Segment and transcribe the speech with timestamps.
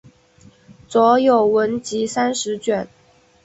[0.87, 2.87] 着有文集三十卷。